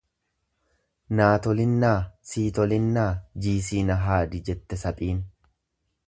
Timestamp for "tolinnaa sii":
1.47-2.45